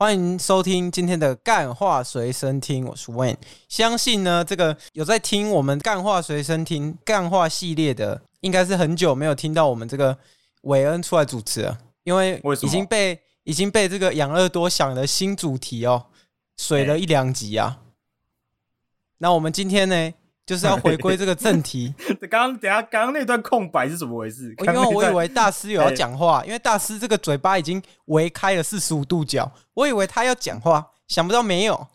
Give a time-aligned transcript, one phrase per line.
[0.00, 3.36] 欢迎收听今天的干话随身听，我是 Wayne。
[3.68, 10.16] 相信呢，这个有在听我们干话随身听干话系列的，应该是很久没有听到我们这个
[10.62, 16.06] 韦恩出来主持了，因为已经被已经被这个养乐多想了新主题哦，
[16.56, 17.80] 水了一两集啊。
[17.80, 17.86] 欸、
[19.18, 20.14] 那我们今天呢？
[20.50, 21.94] 就是要回归这个正题。
[22.28, 24.52] 刚刚等下，刚刚那段空白是怎么回事？
[24.58, 31.86] 因为我以为大师有要讲话，因为大师这个嘴巴已经围开了四十五度角，我以为他要讲话，想不到没有，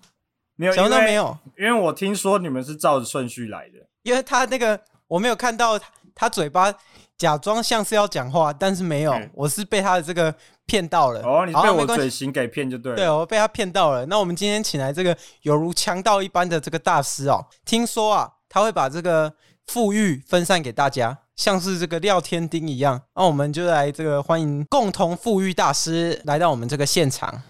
[0.56, 5.78] 没有，想不到没有，因为我听说你们是照着顺序来的，因为他那个我没有看到
[6.16, 6.74] 他嘴巴
[7.18, 10.34] 假装像是要讲话，但是没有，我是被他的这个
[10.66, 11.22] 骗到了。
[11.24, 12.96] 哦，你被我嘴型给骗就对了。
[12.96, 14.06] 对，我被他骗到了。
[14.06, 18.32] 那我们今天请来这个犹如强盗一般的这个大师哦，听说啊。
[18.56, 19.34] 他会把这个
[19.68, 23.02] 富裕分散给大家，像是这个廖天丁一样。
[23.14, 27.42] 那我们就来这个欢迎共同富裕大师来到我们这个现场。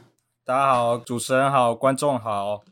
[0.44, 2.64] 大家好，主持人好，观众好，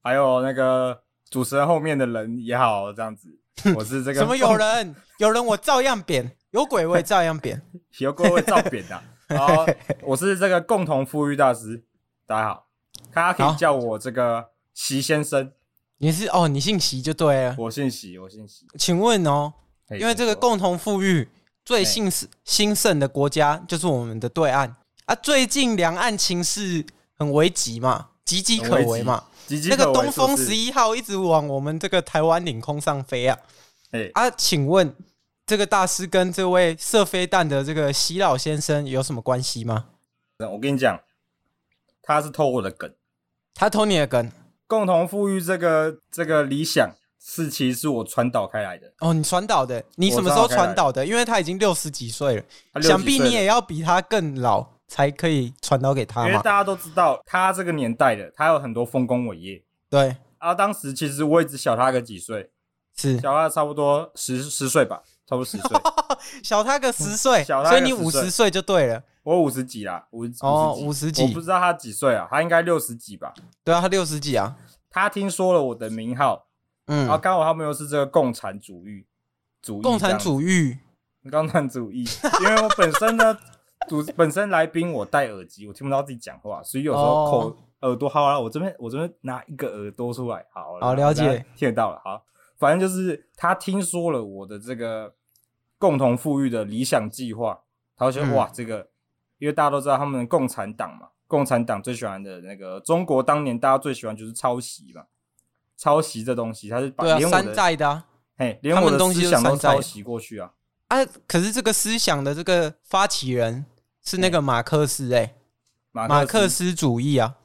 [0.00, 3.40] 还有那个主持人后面的人也好，这样子。
[3.74, 4.94] 我是这个什么有人？
[5.18, 7.60] 有人我照样扁，有鬼我也照样扁，
[7.98, 9.02] 有鬼我也照扁的、啊。
[9.36, 9.66] 好，
[10.02, 11.82] 我是这个共同富裕大师。
[12.24, 12.66] 大家好，
[13.12, 15.50] 大家可以叫我这个席先生。
[16.02, 17.54] 你是哦，你姓席就对了。
[17.58, 18.66] 我姓席，我姓席。
[18.78, 19.52] 请问哦，
[19.90, 21.28] 因为这个共同富裕
[21.62, 22.10] 最兴
[22.42, 25.14] 兴盛的国家就是我们的对岸啊。
[25.16, 26.82] 最近两岸情势
[27.18, 29.24] 很危急嘛，岌岌可危嘛。
[29.68, 33.38] 那个东风十一号一直往我们这个台湾领空上飞啊。
[33.90, 34.94] 哎啊，请问
[35.44, 39.84] 这个大师跟这位射飞弹的这个习老先生有什么关系吗？
[40.38, 40.98] 我跟你讲，
[42.00, 42.90] 他是偷我的梗，
[43.52, 44.32] 他偷你的梗。
[44.70, 46.88] 共同富裕这个这个理想
[47.20, 51.04] 是其实是我传导开来的哦，你传导的，你什么时候传导的？
[51.04, 56.28] 因为他已经六十几岁了，想必你也要比他更老才可以传导给他嘛。
[56.28, 59.60] 因为大家都知道他这个年代的，他有很多丰功伟业。
[59.90, 62.48] 对，啊，当时其实我也只小他个几岁，
[62.96, 65.80] 是小他差不多十十岁吧，差不多 十岁，
[66.44, 69.02] 小他个十岁，所以你五十岁就对了。
[69.22, 73.34] 我五十几啦，五十哦，五十几，我不知道他几岁啊，他应该六十几吧？
[73.62, 74.56] 对啊，他六十几啊。
[74.88, 76.48] 他听说了我的名号，
[76.86, 79.06] 嗯，然后刚好他们又是这个共产主义，
[79.62, 80.78] 主义，共产主义，
[81.30, 82.04] 共产主义。
[82.40, 83.38] 因为我本身呢，
[83.88, 92.24] 主本身来宾我戴耳机，我听不到自己讲话，所以有时候口耳朵好了，我这边我这边拿一个耳朵出来，好，好了解，听得到了，好，
[92.58, 95.14] 反正就是他听说了我的这个
[95.78, 97.60] 共同富裕的理想计划，
[97.96, 98.88] 他就说哇，这个。
[99.40, 105.02] 因为大家都知道他们共产党嘛，共产党最喜欢的那个中国当年大家最喜欢就是抄袭嘛，
[105.76, 108.06] 抄袭这东西，他是把连我的山寨的啊，
[108.36, 110.52] 嘿，连我的思想都抄袭过去啊
[110.88, 110.98] 啊！
[111.26, 113.64] 可是这个思想的这个发起人
[114.04, 115.34] 是那个马克思哎，
[115.90, 117.36] 马克思主义啊，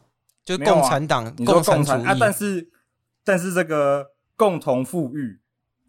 [0.43, 2.69] 就共产党，共产主义啊，但是
[3.23, 5.39] 但是这个共同富裕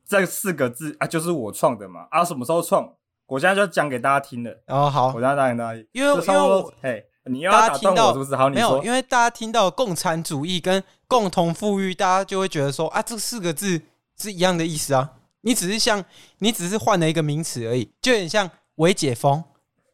[0.06, 2.94] 这四个字啊，就是我创的嘛啊，什么时候创？
[3.26, 8.36] 我现在就讲给大家听了哦，好，我现在讲给大家，因为因为我嘿，你要打断我是不是？
[8.36, 13.82] 好，你，没有，因为大家听到共产主义跟共同富裕，大家就会觉得说啊，这四个字
[14.16, 15.12] 是一样的意思啊。
[15.40, 16.04] 你只是像
[16.38, 19.42] 你只是换了一个名词而已，就有点像微解封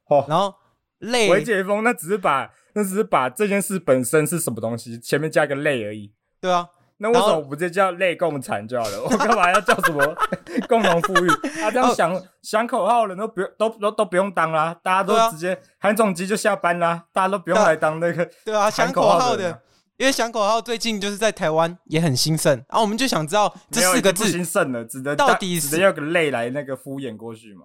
[0.08, 0.24] 哦。
[0.28, 0.54] 然后
[0.98, 6.68] 类微解封，那只是把那只是把这件事本身是什么东西前面加一个累而已，对啊。
[7.02, 9.02] 那为什么不就叫类共产就好了？
[9.02, 10.16] 我干嘛要叫什么
[10.68, 11.28] 共同富裕？
[11.60, 19.60] 他、啊、这样想想口号的人都不用都都都不用当啦，大家都直接韩总机就下班啦，大家都不用来当那个对啊，想口号的，
[19.96, 27.62] 因为想口号最近就是在台湾也很兴盛，然后我们就想知道这四个字兴盛了，只能到底是要个类来那个敷衍过去嘛？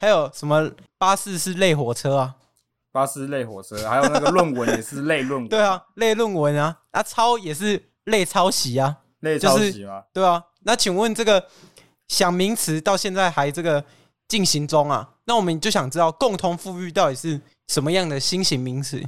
[0.00, 2.36] 还有什么巴士是累火车啊？
[2.90, 7.87] 巴士累火车，还有那个论文也是累论文， 对啊，累论文啊，啊抄也是。
[8.08, 10.04] 类抄袭啊，类抄袭吗？
[10.12, 11.46] 对啊，那请问这个
[12.08, 13.84] 想名词到现在还这个
[14.26, 15.14] 进行中啊？
[15.24, 19.02] 那我们就想知道共同富裕到底是什么样的新型名词？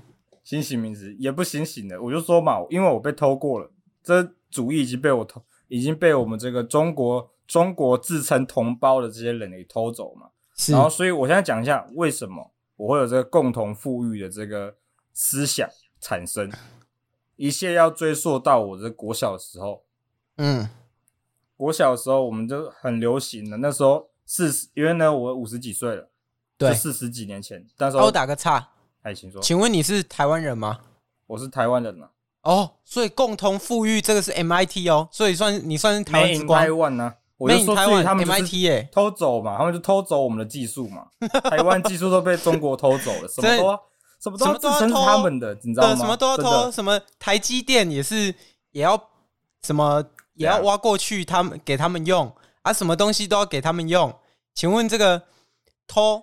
[0.44, 3.70] 新型名词也不新型的，我就说嘛，因为我被偷过了，
[4.02, 10.28] 这主意已经被我偷，已经被我们这个中国中国自称同胞的这些人给偷走嘛。
[10.68, 14.74] 然后，所以我现在讲一下为什么我会有这个共同富裕的这个
[15.14, 15.68] 思想
[16.00, 16.50] 产生。
[17.40, 19.82] 一切要追溯到我的国小的时候，
[20.36, 20.68] 嗯，
[21.56, 26.10] 国小的时候我们就很流行的，那时候四十，因为呢我五十几岁了，
[26.58, 28.68] 对，四十几年前，但是我打个岔，
[29.00, 30.80] 哎，请说，请问你是台湾人吗？
[31.28, 32.10] 我是台湾人嘛。
[32.42, 36.60] 哦，所以共同富裕这个是 MIT 哦，所以算你算是台湾之光。
[36.60, 37.14] 台湾呢？
[37.38, 41.06] 我就说，所以他们 MIT 哎，偷走嘛，他们就偷走我们的技术嘛，
[41.44, 43.80] 台湾技术都被中国偷走了， 什么都。
[44.22, 45.96] 什么都要自称他们的，你知道吗？
[45.96, 48.34] 什么都要偷，什么台积电也是
[48.72, 49.00] 也要
[49.64, 52.30] 什么也要挖过去，他们给他们用
[52.62, 54.14] 啊，什么东西都要给他们用。
[54.54, 55.22] 请问这个
[55.86, 56.22] 偷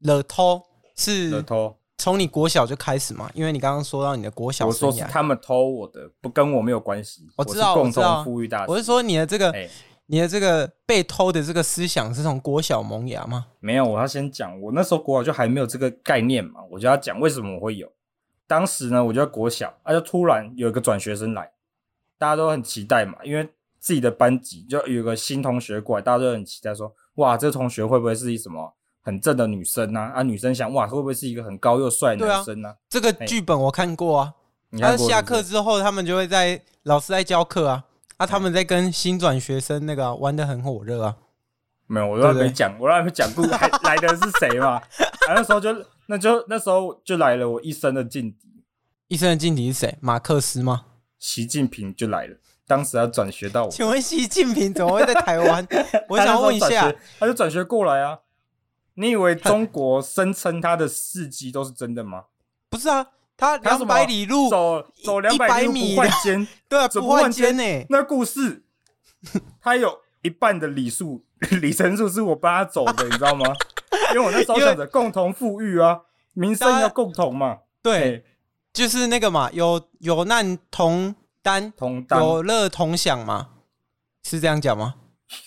[0.00, 0.62] 了偷
[0.96, 1.76] 是偷？
[1.98, 3.30] 从你国小就开始嘛？
[3.32, 7.28] 因为你刚刚说到你的国小，我说是他们偷我的，不跟我没有关系。
[7.36, 8.66] 我知道，我是共同富裕大。
[8.66, 9.70] 我是说你的这个，欸、
[10.12, 13.46] 你的这个被偷的这个思想是从国小萌芽吗？
[13.60, 17.90] 没有，我要先讲，我那时候国小就还没有这个概念嘛，我就要讲为什么我会有。
[18.46, 21.50] 当时呢，我就在国小，啊，就突然有一个转学生来，
[22.18, 23.48] 大家都很期待嘛，因为
[23.80, 28.74] 自己的班级就有个新同学过来，大家都很期待说，哇，这个同学会不会是什么？
[29.00, 32.76] 很正的女生啊，啊，女生想哇，会不会是一个很高又帅的男生呢、啊啊？
[32.90, 34.34] 这个剧本我看过啊。
[34.78, 37.84] 他下课之后，他们就会在老师在教课啊，
[38.22, 41.16] 啊，他们在跟新转学生那个、啊、玩的很火热啊。
[41.88, 44.80] 没有，我都还没讲，我都还没讲故事，来来的是谁嘛？
[45.26, 45.74] 啊，那时候就
[46.06, 48.62] 那就那时候就来了我一生的劲敌，
[49.08, 49.98] 一生的劲敌是谁？
[50.00, 50.84] 马克思吗？
[51.18, 53.70] 习近平就来了，当时要转学到我。
[53.72, 55.66] 请问习近平怎么会在台湾？
[56.08, 58.20] 我想问一下，他就转学过来啊。
[58.94, 62.26] 你以为中国声称他的事迹都是真的吗？
[62.70, 63.04] 不是啊，
[63.36, 67.86] 他两百里路走走两百米不换肩， 对啊，不换肩呢。
[67.88, 68.64] 那故事
[69.60, 71.24] 他有一半的里数
[71.60, 73.46] 里程数是我帮他走的， 你知道吗？
[74.14, 76.00] 因为我那时候想着共同富裕啊，
[76.34, 77.58] 民生要共同嘛。
[77.82, 78.24] 对，
[78.72, 83.48] 就是那个嘛，有有难同担，同担有乐同享嘛，
[84.22, 84.94] 是这样讲吗？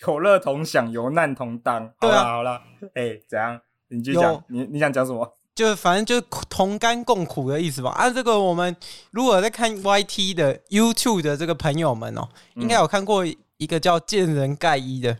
[0.05, 1.91] 有乐同享，有难同当。
[1.99, 2.61] 对啊，好了，
[2.93, 3.61] 哎、欸，怎样？
[3.87, 5.31] 你就讲，你你想讲什么？
[5.55, 6.19] 就反正就
[6.49, 7.89] 同甘共苦的意思吧。
[7.91, 8.75] 啊，这个我们
[9.11, 15.17] 如果在看 YT 的 YouTube 的这个朋友们哦、应该有看过一个叫见人盖伊的，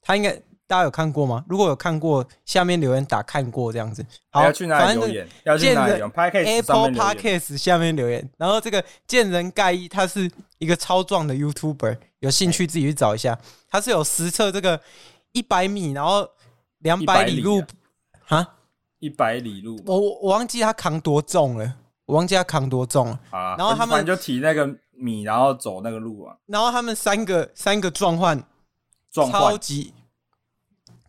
[0.00, 0.30] 他应该
[0.68, 1.44] 大家有看过吗？
[1.48, 4.06] 如果有看过，下面留言打看过这样子。
[4.30, 5.28] 好，要去哪里留言？
[5.44, 6.12] 要去哪里留言
[6.46, 8.30] ？Apple Podcast 下面留言。
[8.38, 13.36] 然后这个见人盖伊，他是一个超壮的 YouTuber，有兴趣自己去找一下。
[13.68, 14.80] 他是有实测这个
[15.32, 16.28] 一百米，然后
[16.78, 17.62] 两百里路
[18.28, 18.48] 啊，
[19.02, 21.74] 一百里路，我我忘记他扛多重了，
[22.06, 23.18] 我忘记他扛多重了。
[23.30, 26.36] 啊，然后他们就提那个米，然后走那个路啊。
[26.46, 28.44] 然后他们三个三个壮汉，
[29.10, 29.92] 壮超级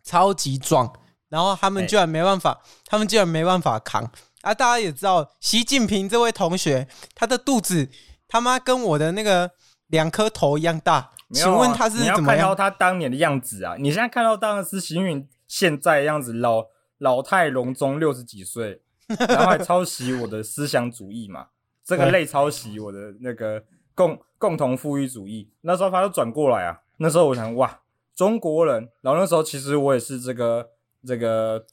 [0.02, 0.92] 超级壮，
[1.28, 4.02] 然后他们居然没办法，他们居然没办法扛
[4.42, 4.52] 啊！
[4.52, 7.88] 大家也知道，习近平这位同学，他的肚子
[8.26, 9.52] 他妈跟我的那个
[9.86, 11.12] 两颗头一样大。
[11.32, 12.22] 请问他是怎么样？
[12.22, 13.76] 你要看到他当年的样子啊！
[13.78, 16.64] 你现在看到当然是习近平现在的样子，老
[17.04, 18.80] 老态龙钟，六十几岁，
[19.28, 21.48] 然后还抄袭我的思想主义嘛？
[21.84, 23.62] 这个类抄袭我的那个
[23.94, 25.50] 共共同富裕主义。
[25.60, 27.80] 那时候他就转过来啊，那时候我想哇，
[28.14, 28.88] 中国人。
[29.02, 30.70] 然后那时候其实我也是这个
[31.06, 31.66] 这个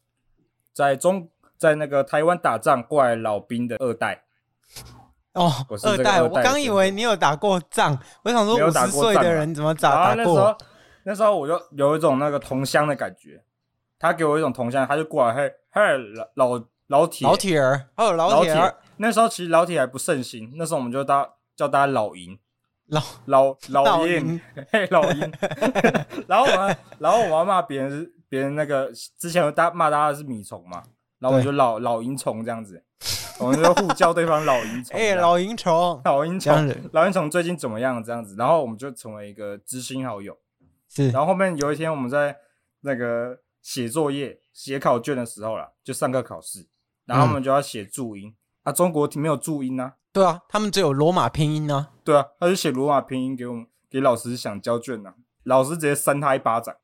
[0.74, 4.26] 在中在那个台湾打仗过来老兵的二代。
[5.34, 10.58] 哦，我二代，我刚以为你有打过仗，我想说五十岁的人怎么打打过？
[11.04, 13.42] 那时候我就有一种那个同乡的感觉，
[14.02, 18.76] 他给我一种铜像，他就过来，嘿，嘿，老老老铁，老铁儿，哦，老铁儿。
[18.98, 22.38] 那时候其实老铁还不盛行，那时候我们就大叫大家老营，
[22.88, 23.02] 老
[23.68, 25.32] 老老鹰，嘿，老鹰。
[26.28, 30.82] 然后我，然后我要骂别人，别人那个之前大骂大家是米虫嘛，
[31.20, 32.84] 然后我们就老老鹰虫这样子。
[33.40, 38.04] 我们就互叫对方老鹰虫， 哎，老鹰虫，老鹰虫，老鹰虫最近怎么样？
[38.04, 40.38] 这样子，然后我们就成为一个知心好友。
[40.88, 42.36] 是，然后后面有一天我们在
[42.82, 46.68] 那个写作业、写考卷的时候啦，就上课考试，
[47.06, 48.72] 然后我们就要写注音、嗯、啊。
[48.72, 49.96] 中国没有注音啊？
[50.12, 51.92] 对啊，他们只有罗马拼音啊。
[52.04, 55.14] 对啊，他就写罗马拼音给我们，给老师想交卷啊，
[55.44, 56.76] 老师直接扇他一巴掌。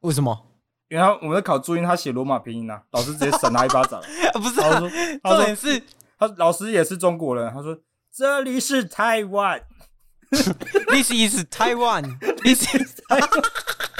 [0.00, 0.48] 为什么？
[0.88, 4.00] 因为他我们在考注音，他写罗马拼音啊，老师直接扇他一巴掌。
[4.34, 4.78] 不是、啊，
[5.22, 5.82] 重点是，
[6.18, 7.78] 他老师也是中国人，他说
[8.12, 9.62] 这里是台湾，
[10.88, 13.91] This is Taiwan，This is Taiwan。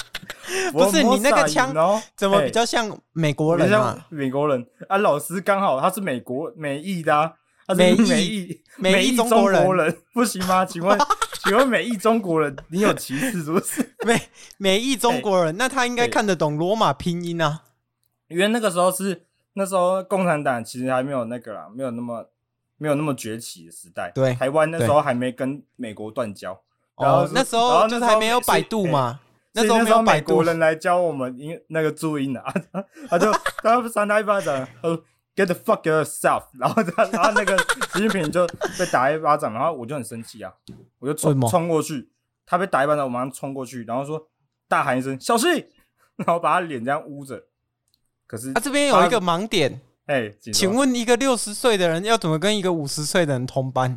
[0.73, 1.75] 不是你那个腔
[2.17, 4.07] 怎么比较像美国人啊？
[4.11, 7.33] 美国人啊，老师刚好他是美国美裔的、啊。
[7.77, 10.65] 美裔美裔中国人 不行吗？
[10.67, 10.99] 请问
[11.45, 13.95] 请问美裔中国人，你有歧视是不是？
[14.05, 14.21] 美
[14.59, 17.63] 美裔中国人，那他应该看得懂罗马拼音啊？
[18.29, 22.29] 因为那个时候是那时候共产党其实还没有那个啦，没有那么
[22.77, 24.11] 没有那么崛起的时代。
[24.15, 26.61] 对，台湾那时候还没跟美国断交。
[26.99, 29.21] 然后那时候就是还没有百度嘛，
[29.55, 32.55] 那时候没有美国人来教我们音那个注音的啊，
[33.09, 33.33] 他就
[33.63, 35.05] 他扇他一巴掌，他说。
[35.35, 36.43] Get the fuck yourself！
[36.61, 37.57] 然后他，然后那个
[37.95, 38.47] 习近平就
[38.79, 40.53] 被打一巴掌，然后我就很生气啊，
[40.99, 42.11] 我就冲冲过去，
[42.45, 44.29] 他被打一巴掌，我马上冲过去，然后说
[44.69, 45.49] 大喊一声小心，
[46.17, 47.45] 然后把他脸这样捂着。
[48.27, 53.97] 可是他这边有一个盲点，哎，请问一个六十岁的人要怎么跟一个五十岁的人同班？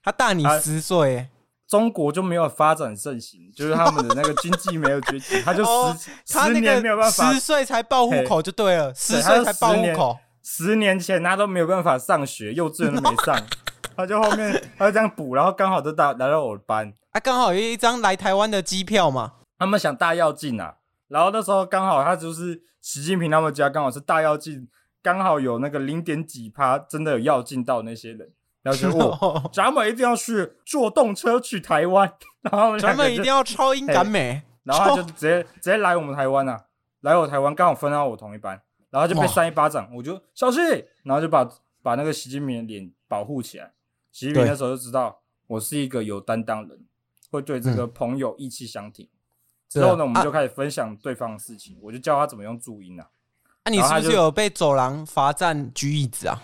[0.00, 1.28] 他大你十岁、欸。
[1.72, 10.18] 中国就没有发展盛行， 就是他们的那个经济没有崛起， 他就十、哦、十年没有办法，十岁才报户口就对了，十岁才报户口。
[10.42, 13.34] 十，十年前他都没有办法上学，幼稚园都没上，
[13.96, 20.74] 他就后面他就这样补，然后刚好就到来到我的班，啊，刚好有一张来台湾的机票嘛，他们想大跃进啊，
[21.08, 24.68] 然后那时候刚好他就是习近平他们家刚好是大跃进，
[25.02, 28.30] 刚好有那个零点几趴真的有要进到那些人。
[28.62, 36.64] 然后就我，咱们一定要去坐动车去台湾， 然后咱们一定要超英赶美，然后他就直接直接来我们台湾啊，
[37.00, 40.62] 来我台湾刚好分到我同一班，然后就被扇一巴掌，我就小心，
[41.02, 41.48] 然后就把
[41.82, 43.72] 把那个习近平的脸保护起来，
[44.12, 46.86] 习近平那时候就知道我是一个有担当人，
[47.30, 49.08] 会对这个朋友义气相挺。
[49.68, 53.08] 之后呢，我们就开始分享对方的事情，我就教他怎么用注音啊。
[53.64, 56.40] 啊，你是不是有被走廊罚站举椅子啊？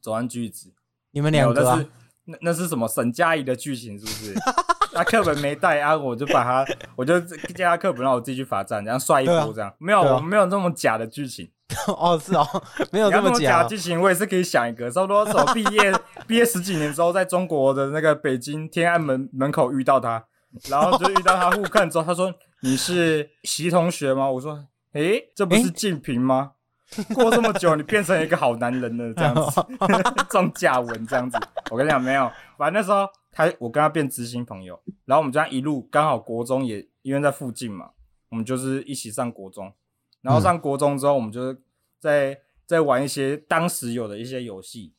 [0.00, 0.72] 走廊举椅子。
[1.12, 1.88] 你们两个、啊、那是
[2.24, 4.34] 那那是什么沈佳宜的剧情是不是？
[4.94, 6.66] 他课本没带啊，我就把他，
[6.96, 9.70] 我就借他课本让我自己去罚站，然后帅一波这样。
[9.70, 11.50] 啊、没有，啊、我们没有那么假的剧情。
[11.88, 12.46] 哦，是哦，
[12.90, 13.98] 没有这么假剧情。
[13.98, 15.92] 我也是可以想一个，差不多从毕业
[16.26, 20.22] 毕业十几年之后，在中国的那个北京天安门门口遇到他，
[20.68, 26.50] 然后就遇到他互看之后，他说：“你是习同学吗？”我说：“诶，这不是静平吗？”
[27.14, 29.64] 过这么久，你变成一个好男人了， 这样子
[30.28, 31.38] 装假文这样子。
[31.70, 37.90] 我跟你讲，没有，反正那时候他我跟他变知心朋友，然后我们这样一路刚好国中也因为在附近嘛，
[38.28, 39.72] 我们就是一起上国中。
[40.20, 41.58] 然后上国中之后，我们就是
[41.98, 44.92] 在在玩一些当时有的一些游戏。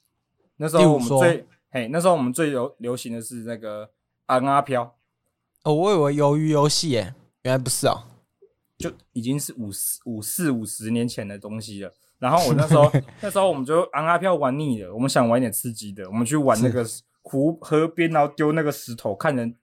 [0.57, 3.89] 那时候我们最嘿，那时候我们最流流行的是那个
[4.27, 4.95] 昂啊飘。
[5.63, 8.05] 哦，我以为鱿鱼游戏耶，原来不是啊。
[8.89, 11.91] 就已经是五十五四五十年前的东西了。
[12.19, 16.85] 然后我那时候 那时候我们就昂阿票玩腻了，我们想玩一点刺激的，我们去玩那个
[17.23, 19.55] 湖河边，然后丢那个石头，看人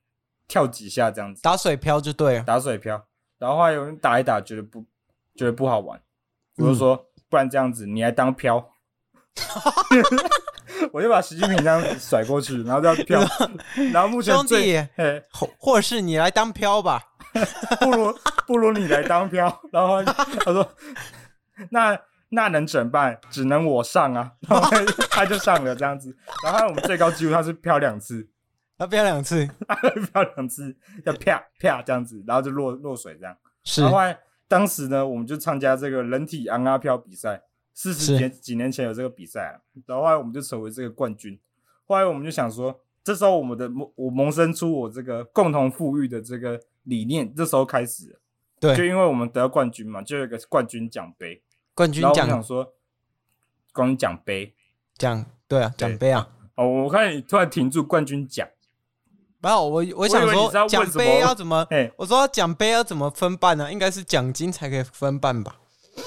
[0.48, 1.42] 跳几下这样子。
[1.42, 3.06] 打水漂就对了，打水漂。
[3.38, 4.84] 然后后来有人打一打，觉得不
[5.34, 6.00] 觉得不好玩，
[6.56, 8.70] 我就说、嗯、不然这样子，你来当漂。
[10.92, 13.20] 我就把习近平这样子甩过去，然后这样飘。
[13.92, 14.76] 然后目前兄弟，
[15.30, 17.02] 或或者是你来当漂吧。
[17.80, 18.12] 不如
[18.50, 20.68] 不如你来当漂，然后 他说
[21.70, 21.96] ：“那
[22.30, 23.16] 那能怎办？
[23.30, 24.32] 只能我上啊。
[24.50, 24.68] ”然后
[25.08, 26.12] 他就上了这样子。
[26.42, 28.28] 然后我们最高纪录他是漂两次，
[28.76, 29.48] 他漂两次，
[30.10, 30.76] 漂两次，
[31.06, 33.36] 要啪啪这样子，然后就落落水这样。
[33.62, 33.82] 是。
[33.82, 37.40] 然后，后当时呢，我们就参加这个人体昂啊漂比赛，
[37.72, 39.62] 四十年几年前有这个比赛啊。
[39.86, 41.38] 然后，后来我们就成为这个冠军。
[41.86, 46.60] 后来我们就想说，这时候我们的萌我萌生出我这个共同富裕的这个。
[46.84, 48.18] 理念这时候开始了，
[48.60, 51.42] 对，就因为我们得冠军嘛，就有一个冠军奖杯，
[51.74, 52.74] 冠军奖，我想说，
[53.72, 54.54] 冠军奖杯，
[54.98, 58.46] 奖，对啊，奖杯啊，哦，我看你突然停住，冠军奖，
[59.38, 61.66] 没有，我我想说，奖杯要怎么？
[61.70, 63.72] 哎，我说奖杯要怎么分半呢？
[63.72, 65.56] 应该是奖金才可以分半吧？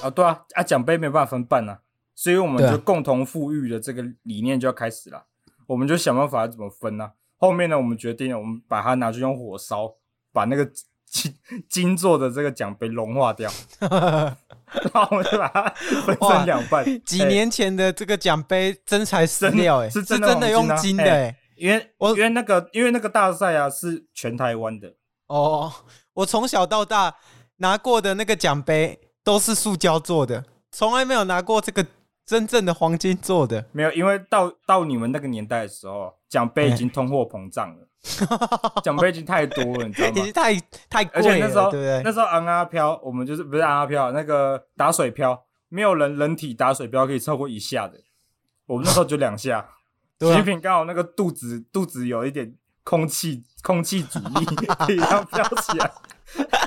[0.04, 1.80] 啊，对啊，啊，奖杯没办法分办啊，
[2.14, 5.26] 所以我们就共同富裕的这个理念就要开始了，
[5.66, 7.14] 我们就想办法怎么分呢？
[7.38, 9.96] 后面呢，我们决定了，我们把它拿去用火烧。
[10.36, 10.68] 把那个
[11.22, 11.36] 金
[11.70, 15.70] 金做的这个奖杯融化掉，然后就把它
[16.06, 16.84] 分成两半。
[17.04, 24.96] 几年前的这个奖杯真材实料，哎，是真的用金的，哎，因为我因为那个因为那个大赛啊是全台湾的
[25.28, 25.72] 哦。
[26.16, 27.16] 我从小到大
[27.58, 31.86] 拿过的那个奖杯都是塑胶做的，从来没有拿过这个
[32.26, 33.64] 真正的黄金做的。
[33.72, 37.88] 没有，因为到到你们那个年代的时候，奖杯已经通货膨胀了。
[38.84, 40.14] 奖杯已经太多了，你知道吗？
[40.16, 40.54] 已经太
[40.90, 42.02] 太贵了，而且那时候，对不对？
[42.04, 48.00] 那时候昂阿飘，我们就是不是昂阿飘，那个打水漂，没有人人体打水漂可以超过一下的。
[48.66, 49.70] 我们那时候就两下，
[50.20, 55.92] 习近平刚好那个肚子肚子有一点空气空气阻力，可以让飘起来。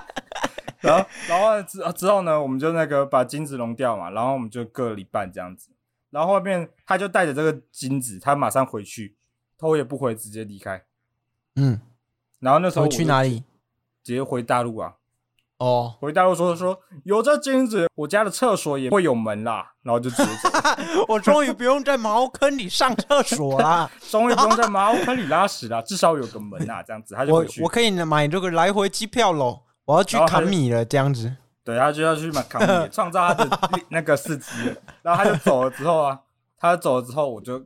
[0.80, 5.70] 然后然后之之后呢，我们就那个把金子融掉嘛，然后我们就各了一半这样子。
[6.10, 9.16] 然后后面他就带着这个金子，他马上回去，
[9.58, 10.82] 头也不回，直接离开。
[11.56, 11.80] 嗯，
[12.38, 13.42] 然后那时候我去哪里？
[14.02, 14.94] 直接回大陆啊！
[15.58, 19.72] 哦，回大陆说说有这金子，我家的厕所也会有门啦。
[19.82, 20.50] 然后就直接走，
[21.08, 31.36] 我终于不用在茅坑里上厕所啦， 终于不用在茅坑里拉屎啦，至少有个门啊，这样子他就我我可以买这个来回机票喽，我要去砍米了，这样子。
[31.64, 33.58] 对，他就要去买砍米， 创造他的
[33.88, 34.50] 那个事迹。
[35.02, 36.20] 然后他就走了之后啊，
[36.58, 37.64] 他走了之后，我就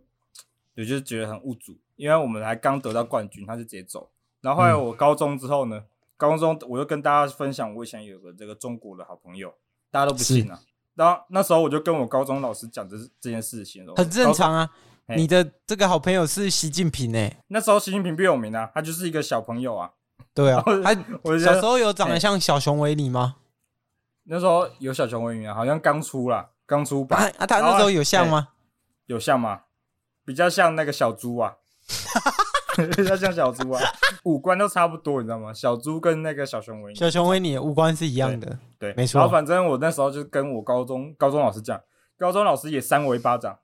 [0.76, 1.76] 我就觉得很无助。
[2.00, 4.10] 因为我们还刚得到冠军，他就直接走。
[4.40, 5.84] 然后后来我高中之后呢，嗯、
[6.16, 9.52] 高中我就跟大家分享，我以前有个这个中国的好朋友，
[9.90, 10.58] 大家都不信啊，
[10.94, 14.70] 然后那时候我就跟我高中老师讲这这件事情，很正常啊。
[15.08, 19.90] 你的这个好朋友是习近平诶，那时候习近平不有名啊，他就是一个小朋友啊。
[20.32, 23.36] 对啊，他我小时候有长得像小熊维尼吗？
[24.22, 27.44] 那时候有小熊维尼啊，好像刚出啦，刚出版啊。
[27.46, 28.48] 他那时候有像吗？
[29.04, 29.64] 有像吗？
[30.24, 31.56] 比较像那个小猪啊。
[32.96, 33.82] 比较像小猪啊，
[34.24, 35.52] 五官都差不多，你知道吗？
[35.52, 39.18] 小猪跟那个小熊维尼，小熊维尼五官是一样的，对，没错。
[39.18, 41.80] 然后反正我那时候就跟我高中高中老师讲，
[42.16, 43.58] 高中老师也扇我一巴掌，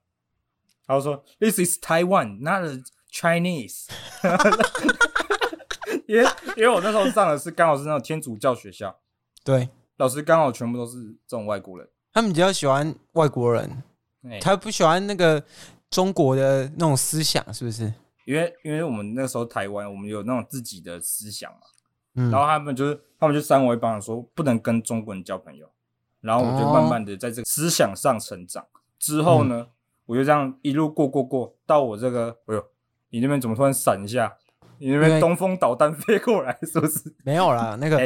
[0.87, 2.63] 然后说：“This is Taiwan, not
[3.13, 3.87] Chinese。
[6.07, 8.99] ”因为因为我那时候上的是刚好是那种天主教学校，
[9.45, 13.83] 对，老师刚好全部都是这种外国人，他们比较喜欢外国人，
[14.41, 15.43] 他不喜欢那个
[15.91, 17.93] 中国的那种思想，是不是？
[18.27, 21.61] 因为因为我们那时候台湾，我们有那种自己的思想嘛，
[22.17, 25.67] 嗯，然后他们就是他们就三维帮我，说不能跟中国人交朋友，
[26.21, 28.63] 然后我就慢慢的在这个思想上成长。
[28.65, 28.67] 哦、
[28.99, 29.69] 之后呢，嗯、
[30.07, 32.65] 我就这样一路过过过到我这个，哎呦，
[33.11, 34.37] 你那边怎么突然闪一下？
[34.79, 37.01] 你那边东风导弹 飞过来是不是？
[37.25, 37.97] 没有啦，那个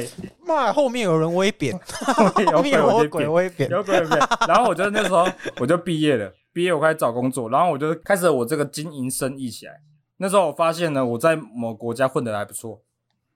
[0.46, 1.76] 妈、欸，后面有人威扁，
[2.54, 4.20] 后面有鬼威扁，有鬼威扁。
[4.46, 5.26] 然后我就那时候
[5.58, 9.80] 我就毕业了，毕业我开始找工作，然后我就开始我这个经营生意起来。
[10.22, 12.82] 那时候我发现呢，我在某国家混得还不错，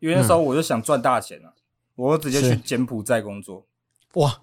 [0.01, 1.57] 因为那时候我就想赚大钱了，嗯、
[1.97, 3.67] 我直接去柬埔寨工作。
[4.13, 4.39] 哇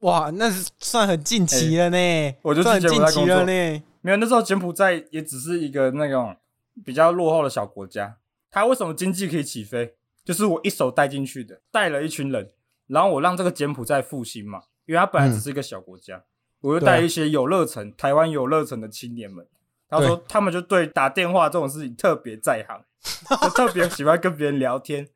[0.00, 3.82] 哇，那是算很近期了呢、欸，我就去柬埔寨工作了呢。
[4.02, 6.36] 没有，那时候柬埔寨也只是一个那种
[6.84, 8.18] 比较落后的小国家。
[8.50, 9.94] 它为什么经济可以起飞？
[10.22, 12.50] 就是我一手带进去的，带了一群人，
[12.88, 16.24] 然后我让这个柬埔寨复兴嘛，因为它本来只是一个小国家，嗯、
[16.60, 19.46] 我就带一些有热忱、台湾有热忱的青年们。
[19.88, 22.78] 他说：“他们就对打电话这种事情特别在行，
[23.40, 25.08] 就特别喜欢跟别人聊天。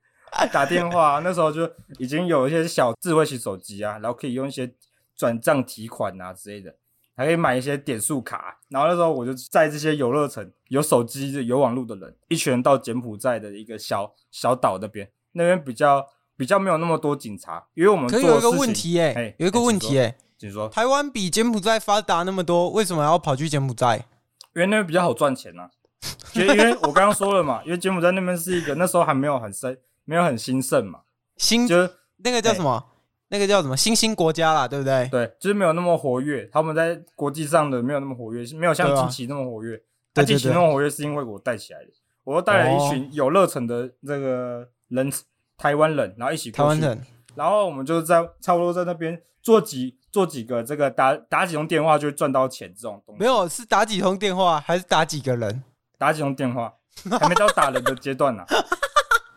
[0.50, 4.73] 打电话 那时候就已经有一些小智慧型手机啊，然后可以用一些
[5.14, 6.75] 转账提款啊之类的，
[7.14, 8.59] 还可以买一些点数卡。
[8.71, 24.07] 然后那时候我就在这些游乐城、有手机、有网络的人，一群人到柬埔寨的一个小小岛那边，那边比较比较没有那么多警察，因为我们可以有一个问题哎、欸欸，有一个问题哎、欸，请说，台湾比柬埔寨发达那么多，为什么要跑去柬埔寨？”
[24.55, 25.71] 因为那边比较好赚钱呐、啊，
[26.33, 31.01] 就因为我刚刚说了嘛， 因为柬埔寨那边是一个那时候还没有很盛，没有很兴盛嘛，
[31.37, 32.85] 新就是那个叫什么、欸，
[33.29, 33.77] 那个叫什么？
[33.77, 35.09] 新兴国家啦，对不对？
[35.11, 39.83] 对，就是没有那么活跃，他们在国际上的没有那么活跃，没有像近期那么活跃。
[40.15, 41.91] 他近期那么活跃是因为我带起来的，
[42.25, 45.12] 我又带了一群有热忱的这个人，哦、
[45.57, 47.01] 台湾人，然后一起台湾人，
[47.35, 49.97] 然后我们就在差不多在那边做几。
[50.12, 55.64] 做几个这个打打几通电话就会赚到钱这种东西，没有是打几通电话还是打几个人？
[55.98, 56.75] 打几通电话
[57.18, 58.44] 还没到打人的阶段呢。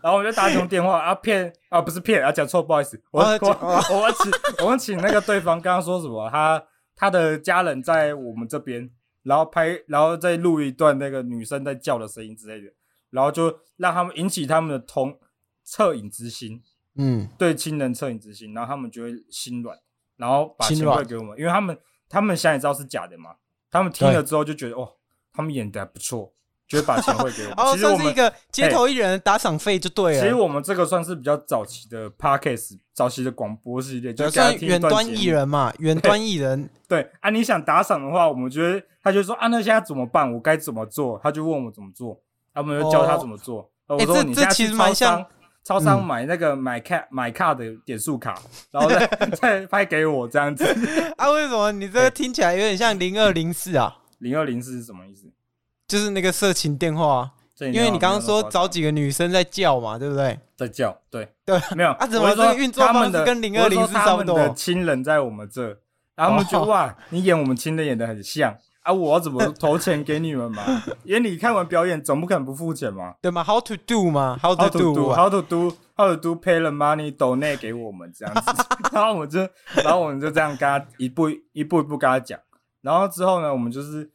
[0.03, 3.49] 然后我就打几通电话啊骗啊不是骗啊讲错不好意思，我我
[3.89, 4.31] 我我请
[4.65, 6.29] 我们请那个对方刚刚说什么？
[6.29, 6.61] 他
[6.95, 8.87] 他的家人在我们这边，
[9.23, 12.71] 然后拍然后再录一段那个女生在叫的声音之类的，
[13.09, 15.17] 然后就让他们引起他们的同
[15.65, 16.61] 恻隐之心，
[16.97, 19.75] 嗯，对亲人恻隐之心，然后他们就会心软。
[20.17, 23.31] 然后把钱汇给我们，因为他们他们想也知道是假的嘛，
[23.69, 24.89] 他们听了之后就觉得哦，
[25.33, 26.31] 他们演的还不错，
[26.67, 27.53] 就会把钱汇给我们。
[27.59, 30.21] 哦，其实我们是一个街头艺人打赏费就对了。
[30.21, 36.69] 其实我们这个算是比较早期的 Podcast，早期的广播系列，就算远端艺人嘛，远端艺人。
[36.87, 40.33] 对啊，你想打赏的话，我们觉得他就说啊，那现在怎么办？
[40.33, 41.19] 我该怎么做？
[41.21, 42.21] 他就问我怎么做，
[42.53, 43.69] 我们就教他怎么做。
[43.87, 45.25] 我说你这其实蛮像。
[45.65, 48.39] 超商买那个买卡、嗯、买卡的点数卡，
[48.71, 49.07] 然后再
[49.41, 50.63] 再拍给我这样子
[51.17, 51.29] 啊？
[51.31, 53.97] 为什么你这个听起来有点像零二零四啊？
[54.19, 55.23] 零二零四是什么意思？
[55.87, 57.31] 就是那个色情电话啊。
[57.57, 60.37] 因为你刚刚说找几个女生在叫嘛，对不对？
[60.57, 62.05] 在叫，对对，没有啊？
[62.05, 64.37] 怎么这个运作方式跟零二零四差不多？
[64.37, 65.67] 的亲人在我们这，
[66.15, 68.53] 然后他们觉得哇，你演我们亲人演的很像。
[68.85, 68.93] 啊！
[68.93, 70.61] 我要怎么投钱给你们嘛？
[71.03, 73.15] 因为你看完表演，总不可能不付钱嘛？
[73.19, 78.41] 对吗？How to do 嘛？How to do？How to do？How to do？Pay the money，donate 给我们这样子。
[78.93, 79.39] 然后我们就，
[79.83, 82.39] 然后我们就这样跟他一步一步一步跟他讲。
[82.81, 84.07] 然后之后呢，我们就是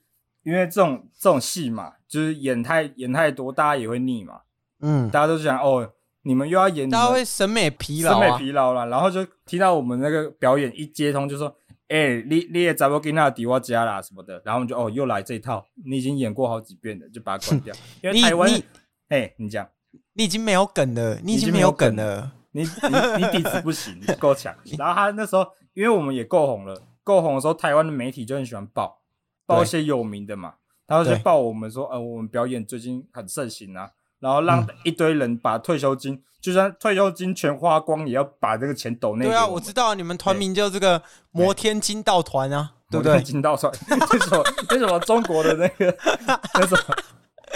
[0.45, 4.43] 因为这种这种戏嘛，就是演太演太多，大家也会腻嘛。
[4.83, 5.91] 嗯，大家都想哦，
[6.23, 8.87] 你们又要演，大家会审美疲劳，审美疲劳了。
[8.87, 11.57] 然后就听到我们那个表演一接通，就说。
[11.91, 17.75] 哎、欸，你你也找不给那迪我家啦什么的，然后我们就哦又来这一套，你已经演过好几遍了，就把它关掉。
[18.01, 18.49] 因为台湾，
[19.09, 19.69] 哎，你讲，
[20.13, 22.69] 你已经没有梗了，你已经没有梗了，你你
[23.19, 24.57] 你底子不行， 你够强。
[24.79, 29.03] 然后他那时候，因为我们也够红了，够红的时候，台湾的媒体就很喜欢报
[29.45, 30.55] 报一些有名的嘛，
[30.87, 33.91] 他就去报我们说，呃，我们表演最近很盛行啊，
[34.21, 39.25] 然后让一堆人把退休金，嗯、就算退休金全花光，也要把这个钱抖内。
[39.27, 41.03] 对啊，我知道你们团名叫这个
[41.33, 43.21] 摩天金道团啊，对不对？
[43.23, 43.73] 金道团，
[44.13, 44.45] 为什么？
[44.71, 45.97] 为什么中国的那个
[46.55, 46.95] 那什么？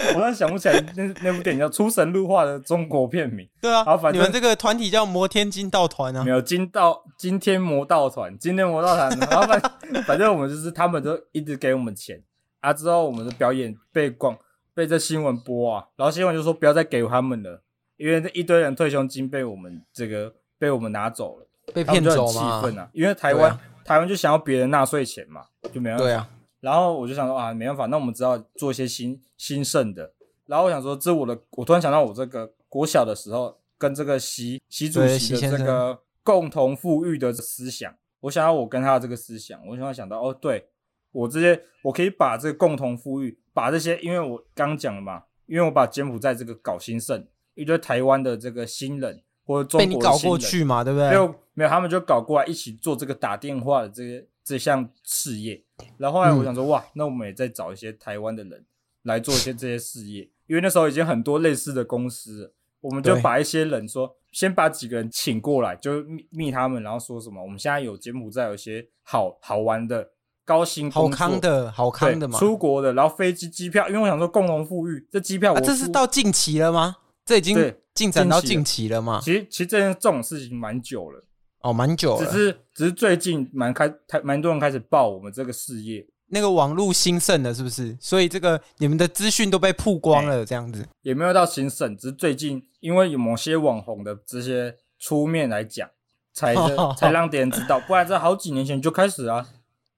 [0.09, 3.49] 我突然想不起来那那部电影叫《出神入化》的中国片名。
[3.61, 6.25] 对啊，反正你们这个团体叫摩天金道团啊。
[6.25, 9.09] 没有金道，今天魔道团，今天魔道团。
[9.31, 9.63] 然后反
[10.05, 12.21] 反正我们就是他们都一直给我们钱
[12.61, 14.37] 啊，之后我们的表演被广
[14.75, 17.63] 被这新闻播啊，然后新闻就说不要再给他们了，
[17.97, 26.05] 因为这一堆人退休金被我们这个被我们拿走了，被骗走气愤啊，因为台湾、啊、台湾就想要别人纳税钱嘛，就没办法。
[26.05, 26.29] 对啊。
[26.61, 30.13] 然后我就想说啊，没办法，那我们只要做一些新新盛的。
[30.47, 40.69] 然后我想说，这我的，我突然想到，我这个国小的时候跟这个习习主席的这个共同富裕的思想，我想要我跟他的这个思想，我想要想到哦，对
[41.15, 47.25] 我这些，我可以把这个共同富裕，把这些，因为我刚讲了嘛，因为我把柬埔寨这个搞兴盛，
[47.55, 51.09] 一堆台湾的这个新人或者中国新人被你搞过去嘛，对不对？
[51.11, 55.63] 没有，没有，他们就搞过来一起做这个打电话的这些这项事业。
[55.99, 58.65] 然后后来我想说，嗯、哇，那我们也再找一些台湾的人
[59.03, 70.11] 来做一些这些事业，因为那时候已经很多类似的公司了，我们就把一些人说，先把几个人请过来，就密密他们，然后说什么，我们现在有柬埔寨有一些好好玩的、
[70.45, 76.97] 高薪、好康的好康的嘛，出国的，然后飞机机票，因为我想说共同富裕，这机票我、啊、这是到近期了吗？
[77.25, 79.21] 这已经进展到近期了吗？
[79.23, 81.25] 其实其实这件这种事情蛮久了，
[81.63, 83.91] 哦，蛮久了，只是只是最近蛮开，
[84.23, 86.07] 蛮多人开始报我们这个事业。
[86.29, 87.97] 那个网络兴盛了，是不是？
[88.01, 90.85] 所以这个你们的资讯都被曝光了，这样子。
[91.03, 95.89] 也没有到兴盛，只是最近因为有某些网红的这些出面来讲，
[96.33, 96.55] 才
[96.97, 99.47] 才让别人知道，不然在好几年前就开始啊，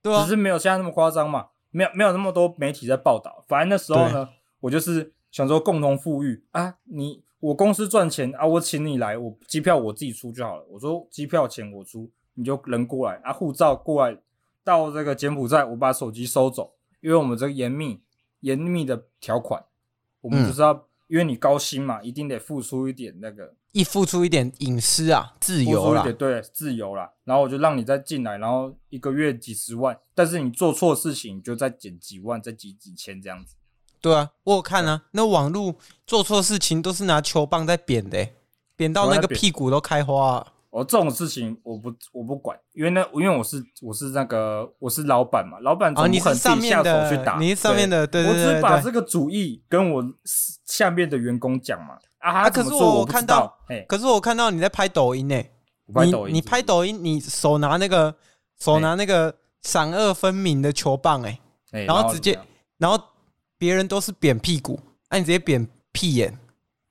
[0.06, 3.44] 对啊，只是没有现在那么夸张嘛，没有没有那么多媒体在报道。
[3.48, 4.28] 反正那时候呢，
[4.60, 10.64] 我就是想说共同富裕啊，你我公司赚钱啊，我请你来，我机票我自己出就好了。
[10.70, 14.16] 我说机票钱我出，你就人过来啊，护照过来。
[14.64, 18.00] 到这个柬埔寨，我把手机收走，因为我们这个严密、
[18.40, 19.64] 严密的条款，
[20.20, 27.10] 我们就是要，嗯、因为你高薪嘛，一定得付出一点那个，一付出一点隐私啊，自由啦，对，自由啦。
[27.24, 33.54] 然后我就让你再进来，然后一个月几十万，但是你做错事情，你就再减几万，再几几千这样子。
[34.00, 38.34] 对啊，我有看啊，那网路做错事情都是拿球棒在扁的、欸，
[38.76, 40.52] 扁到那个屁股都开花、啊。
[40.76, 47.36] 我、哦、这种事情我不我不管，因为那因为我是我是那个我是老板嘛，老板总不可能自己下手去打。
[47.36, 50.04] 哦、你是上面的，对，对，对，我只把这个主意跟我
[50.66, 51.96] 下面的员工讲嘛。
[52.18, 53.58] 啊，啊可是我看到，
[53.88, 55.50] 可是我看到你在拍抖音呢、欸。
[56.04, 58.14] 你你拍抖音，你手拿那个
[58.60, 61.40] 手拿那个闪二分明的球棒哎、
[61.72, 62.38] 欸，然后直接，
[62.76, 63.02] 然后
[63.56, 66.38] 别人都是扁屁股，那、啊、你直接扁屁眼，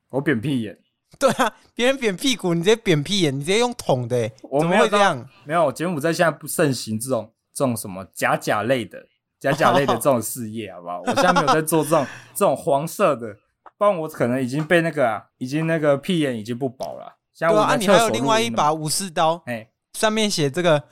[0.10, 0.76] 我扁屁眼。
[1.20, 5.28] 对啊，别人扁屁股，你直接扁屁眼，你直接用捅的、欸，我怎么会这样？
[5.44, 9.00] 没有，柬埔寨现在不盛行这种这种什么假假类的
[9.40, 11.02] 假假类的 这种事业，好不好？
[11.06, 13.36] 我现在没有在做这种 这种黄色的，
[13.78, 17.18] 不然我可能已经被那个啊，已经那个屁眼已经不保了。
[17.34, 20.84] 像我对啊，你还有另外一把武士刀，哎，上面写这个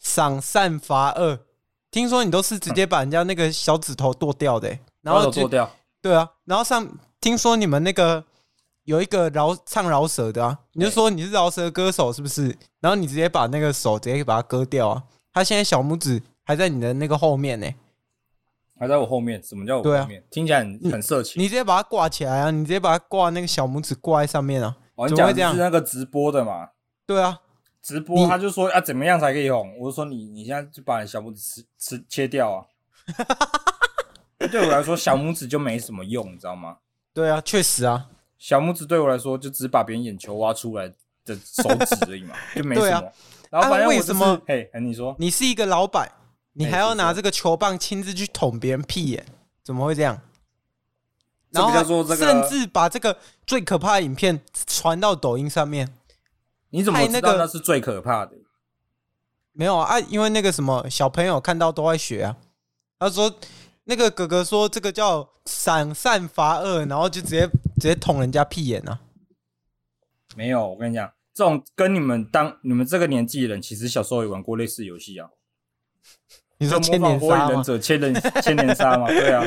[0.00, 1.38] 赏善罚恶，
[1.90, 5.70] 听说你都是直接把人家那个小指头剁掉的、欸，然后剁掉，
[6.02, 6.88] 对啊，然后上
[7.20, 8.24] 听说你们那个。
[8.88, 12.56] 有一个饶唱饶舌的啊，你就说你是饶舌歌手是不是？
[12.80, 15.02] 然后你直接把那个手直接把它割掉啊！
[15.30, 17.76] 他现在小拇指还在你的那个后面呢、欸，
[18.78, 19.42] 还在我后面？
[19.44, 20.22] 什么叫我后面？
[20.22, 21.38] 啊、听起来很很色情。
[21.38, 22.50] 你直接把它挂起来啊！
[22.50, 24.74] 你直接把它挂那个小拇指挂在上面啊！
[24.94, 26.70] 哦、你讲的是那个直播的嘛？
[27.04, 27.40] 对啊，
[27.82, 29.78] 直播他就说啊怎么样才可以红？
[29.78, 31.66] 我就说你你现在就把你小拇指吃
[31.98, 32.64] 吃切掉啊！
[34.50, 36.78] 对我来说，小拇指就没什么用，你知道吗？
[37.12, 38.06] 对啊，确实啊。
[38.38, 40.88] 小拇指对我来说，就只把别人眼球挖出来
[41.24, 42.96] 的手指而已嘛， 就没什么。
[42.98, 43.12] 啊、
[43.50, 44.42] 然后反正我、就是啊、为什么？
[44.46, 46.08] 嘿，你说，你是一个老板，
[46.52, 49.26] 你还要拿这个球棒亲自去捅别人屁眼，
[49.64, 50.20] 怎么会这样？
[51.50, 55.92] 然后甚至把这个最可怕的影片传到抖音上面，
[56.70, 58.36] 你怎么知道那是最可怕的？
[59.52, 62.36] 没有啊，因为那个什么小朋友看到都会学啊，
[63.00, 63.34] 他说。
[63.90, 67.48] 那个哥哥说：“这个叫赏善罚恶，然后就直接
[67.80, 69.00] 直接捅人家屁眼啊！”
[70.36, 75.30] 没有，我跟你讲，这种跟你们当你们这个年纪的人，其实小时候也玩过类似游戏啊。
[76.58, 79.06] 你说千年杀忍者千年千年杀吗？
[79.08, 79.42] 对啊，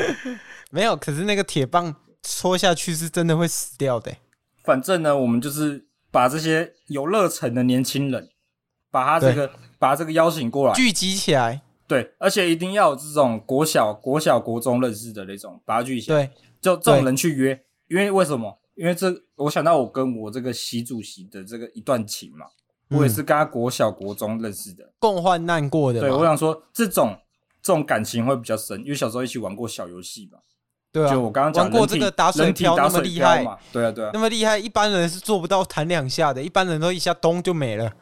[0.72, 0.96] 没有。
[0.96, 4.18] 可是那个铁棒戳下去是真的会死掉的、欸。
[4.64, 8.28] 反正呢，我们就是把这些有热忱的年轻人，
[8.90, 11.62] 把他这个把他这个邀请过来，聚集起来。
[11.92, 16.26] 对，而且一定要有这种国小、国小、国中认识的那种，把他聚起来。
[16.26, 18.58] 对，就这种人去约，因为为什么？
[18.76, 22.48] 因因为这我想到我跟我这个习主席的这个一段情嘛，
[22.90, 26.00] 嗯、我也是跟他国小国中认识的，共患难过的。
[26.00, 27.16] 对，我想说这种
[27.62, 30.40] 这种感情会比较深，因为小时候一起玩过小游戏嘛。
[30.92, 37.94] 对啊，就我刚刚讲玩过这个打水漂那么厉害嘛，对啊对啊，那么厉害，一般人是做不到弹两下的，一般人都一下咚就没了，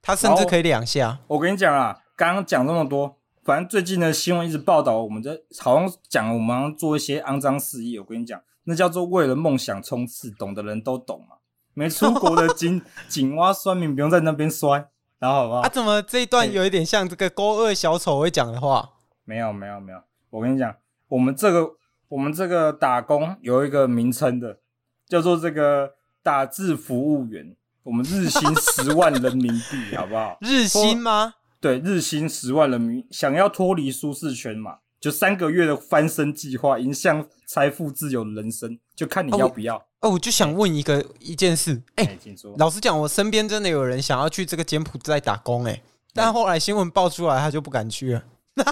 [0.00, 1.18] 他甚至可以两下。
[1.26, 3.17] 我跟你讲啊，刚刚讲这么多，
[3.48, 7.98] 反正最近的新闻一直报道，我们在好像讲我们要做一些肮脏事业。
[7.98, 11.36] 我跟你讲，那叫做为了梦想冲刺，懂的人都懂嘛。
[11.72, 15.60] 没出国的井井蛙酸民不用在那边摔，然后好不好？
[15.60, 18.90] 啊，怎么这一段有一点像这个勾二小丑会讲的话？
[19.24, 20.76] 没有没有没有，我跟你讲，
[21.08, 21.78] 我们这个。
[22.08, 24.60] 我们这个打工有一个名称的，
[25.06, 27.54] 叫做这个打字服务员。
[27.82, 30.38] 我们日薪十万人民币，好不好？
[30.40, 31.34] 日薪吗？
[31.60, 33.06] 对，日薪十万人民。
[33.10, 34.78] 想要脱离舒适圈嘛？
[35.00, 39.76] 就三个月的翻身计划，迎向财富自由的人生，就看你要不要。
[39.76, 42.18] 哦，哦我就想问一个一件事，哎。
[42.56, 48.24] 老实讲，我身边真的有人想要去这个柬埔寨打工，哎，但后来新闻爆出来，他就不敢去了。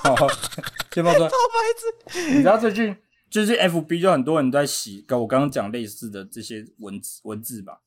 [0.93, 2.31] 先爆出来， 超白痴！
[2.31, 2.97] 你知道最近？
[3.29, 7.81] 最近 F B 就很多人在洗，跟我刚刚讲类似的这些文字文字吧。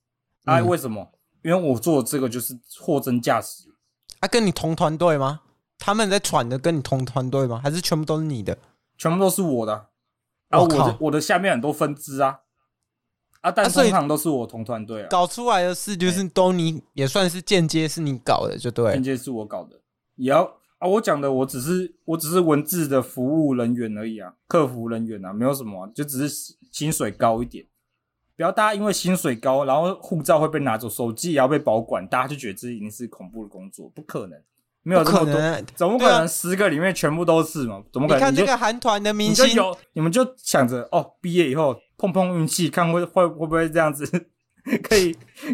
[0.43, 1.11] 啊，为什么？
[1.43, 3.68] 因为我做的这个就是货真价实。
[4.19, 5.41] 啊，跟你同团队吗？
[5.77, 7.59] 他们在喘的跟你同团队吗？
[7.63, 8.57] 还是全部都是你的？
[8.97, 9.87] 全部都是我的。
[10.49, 12.39] 啊，我的我的下面很多分支啊。
[13.41, 15.07] 啊，但通常都是我同团队啊。
[15.09, 18.91] 搞出来的事就是都你也算是间接是你搞的，就对。
[18.93, 19.79] 间接是我搞的，
[20.15, 20.43] 也要。
[20.79, 27.65] 啊，我讲的我只是我只是文字的服务人员而已啊，客服人员啊，没有什么、啊，就只是薪水高一点。
[28.39, 34.41] 不要大家因为薪水高，然后护照会被拿走，手机也要被保管，大家就觉得这已经是恐怖的工作，不可能，
[34.81, 37.75] 没有这么多，怎么可能十个里面全部都是嘛？
[37.75, 38.17] 啊、怎么可能？
[38.17, 44.09] 你看这个韩团的明星，你就有，你们就想着哦，毕业以后碰碰运气，看会会会不会这样子。
[44.83, 45.11] 可以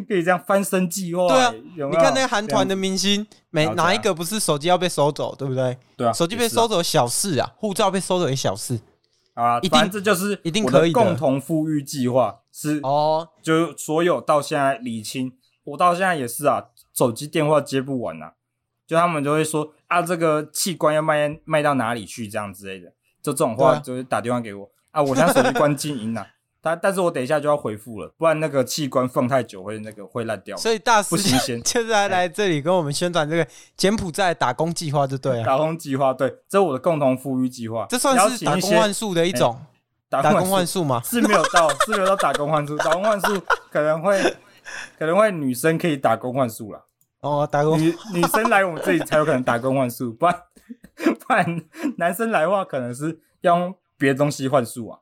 [0.07, 5.75] 可以这样翻身计划，对啊，有有你看那个韩团的明星，每哪一个不是手机要被收走，对不对？
[5.97, 8.79] 对啊，手机被收走小事啊，护照被收走也小事
[9.35, 15.31] 啊，一定这就是一定可以共同富裕计划是哦，就所有到现在理清，
[15.63, 18.31] 我到现在也是啊，手机电话接不完呐，
[18.87, 22.89] 就他们就会说啊，这个器官要卖卖到哪里去这样之类的，
[23.21, 24.71] 就这种话就是打电话给我。
[24.91, 26.25] 啊，我现在手机关静音了。
[26.65, 30.57] 但但是我等一下就要回复了，不然那个器官放太久会那个会烂掉。
[30.57, 33.47] 所以大师不新鲜，现在来这里跟我们宣传这个
[33.77, 35.43] 柬埔寨打工计划就对了。
[35.45, 37.85] 打工计划对，这是我的共同富裕计划。
[37.87, 39.53] 这算是打工换宿的一种。
[40.09, 40.99] 欸、打工换宿吗？
[41.05, 42.75] 是没有到，是没有到打工换宿。
[42.77, 44.19] 打工换宿可能会
[44.97, 46.81] 可能会女生可以打工换宿啦。
[47.21, 50.35] 哦，打工女女生来我们这里才有可能打工换宿，不然
[50.97, 51.61] 不然
[51.99, 55.01] 男生来的话可能是要用别的东西换宿啊。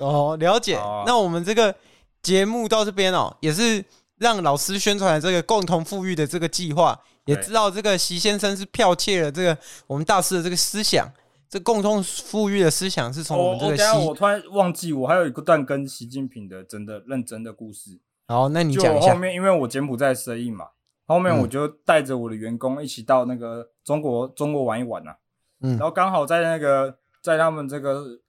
[0.00, 0.76] 哦，了解。
[0.76, 1.74] 哦、那我们这个
[2.22, 3.84] 节目到这边哦，也是
[4.18, 11.10] 让老师宣传这个共同富裕的这个计划，也知道这个习先生是剽窃了这个我们大师的这个思想。
[11.48, 14.04] 这共同富裕的思想是从我们这个习、哦。
[14.06, 17.98] 我突然忘记，我还有一个段跟习近平的真的认真的故事。
[18.28, 19.14] 好，那你讲一下。
[19.14, 20.66] 后面因为我柬埔寨生意嘛，
[21.06, 25.16] 后面我就带着我的员工一起到那个中国中国玩一玩呐、啊。
[25.62, 28.20] 嗯，然后刚好在那个在他们这个。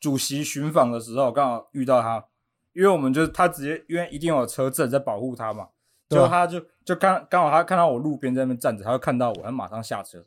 [0.00, 2.24] 主席巡访的时候，刚好遇到他，
[2.72, 5.68] 因为我们就是他直接，因为一定有车阵在保护他嘛，
[6.08, 10.24] 就他就就刚刚好他看到我路边在那边站着，他就看到我，他马上下车，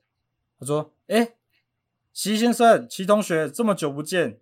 [0.60, 1.34] 他说：“哎、欸，
[2.14, 4.40] 习先生，齐同学，这么久不见，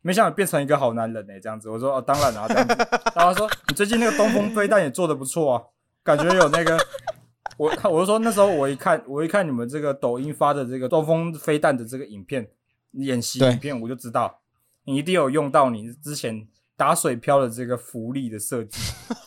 [0.00, 2.74] 没想到变成一个好男人呢、欸。”这样子，我说：“哦，当然了、啊，这样子。”
[3.16, 5.62] 然后他说：“你最近那个东风飞弹也做的不错啊，
[6.04, 6.78] 感觉有那个……
[7.56, 12.48] 我 我就说那时候我一看，我一看你们这个抖音发的这个东风飞弹的这个影片
[12.92, 14.40] 演习影片，我就知道。”
[14.88, 18.80] 你一定有用到你之前打水漂的这个浮力的设计，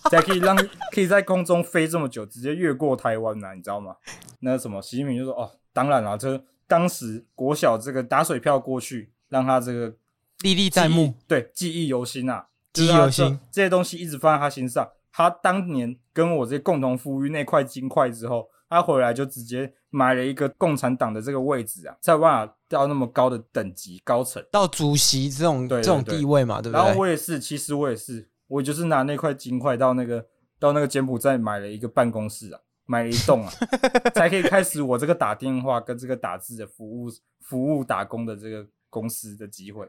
[0.10, 0.56] 才可以让
[0.92, 3.96] 可以在空中飞这么久，直接越过台湾呐、啊，你知道吗？
[4.40, 9.94] 那什么习近平就说：“哦，当然了，这当时国小这个打水漂过去，让他这个
[10.40, 13.40] 历历在目，对，记忆犹新啊，记忆犹新。
[13.52, 14.90] 这些东西一直放在他心上。
[15.12, 26.82] 他当年跟我这共同富裕那块金块之后。”他回来就直接买了一个共产党的这个位置啊，才有办法到那么高的等级高层，到主席这种对对对这种地位嘛，对不对？
[26.82, 30.26] 然后我也是，其实我也是，我就是拿那块金块到那个
[30.58, 33.52] 到那个柬埔寨买了一个办公室啊，买了一栋啊，
[34.16, 37.10] 才可以开始我这个打电话跟这个打字的服务
[37.42, 39.86] 服务打工的这个公司的机会。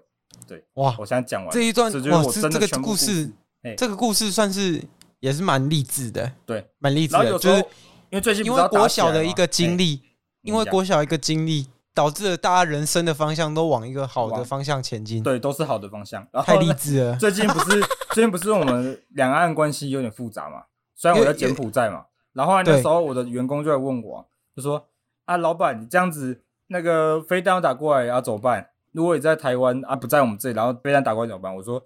[0.49, 3.31] 对，哇，我现在讲完这一段，这哇，这这个故事，
[3.63, 4.83] 哎，这个故事算是
[5.21, 7.65] 也是蛮励志的，对，蛮励志的，就是。
[8.13, 10.03] 因为最近因为国小的一个经历，
[10.43, 15.23] 因为国小一个经历，导致了大家人生的方向都往一个好的方向前进。
[15.23, 16.27] 对，都是好的方向。
[16.31, 17.17] 然后太励志了。
[17.19, 20.65] 最近不是最近不是我们两岸关系有点复杂嘛？
[20.95, 24.87] 虽然我在柬埔寨嘛，然后，那时候我的员工就来问我，就说
[25.25, 28.69] ：“啊，老板，你这样子那个飞弹打过来啊怎么办？
[28.93, 31.83] 如果你在台湾啊，不在我们这里，然后飞弹打过来怎么办？”我说：“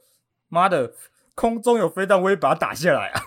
[0.51, 0.91] 妈的，
[1.37, 3.23] 空中有飞弹，我也把它打下来啊！”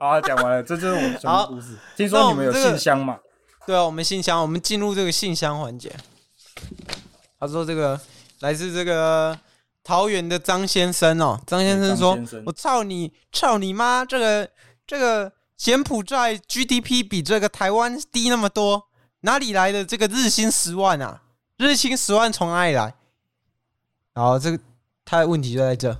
[0.00, 1.76] 好， 讲完了，这就是我们什么故事。
[1.94, 3.18] 听说你们有信箱嘛？
[3.66, 5.94] 对啊，我们信箱，我们进入这个信箱环节。
[7.38, 8.00] 他说：“这个
[8.40, 9.38] 来自这个
[9.82, 14.04] 桃园的张先生哦，张先生说，生我操你，操你妈！
[14.04, 14.48] 这个
[14.86, 18.88] 这个柬埔寨 GDP 比这个台湾低那么多，
[19.20, 21.22] 哪里来的这个日薪十万啊？
[21.58, 22.94] 日薪十万从哪里来？
[24.14, 24.58] 然后这个
[25.04, 25.94] 他的问题就在这